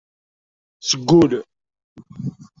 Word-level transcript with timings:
Seg 0.89 1.09
ul. 1.21 1.31